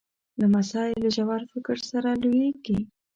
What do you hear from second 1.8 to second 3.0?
سره لویېږي.